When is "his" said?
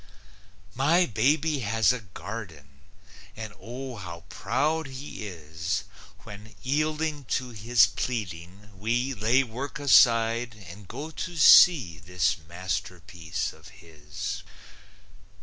7.51-7.85, 13.67-14.41